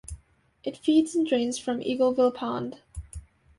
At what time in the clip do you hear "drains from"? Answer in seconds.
1.27-1.79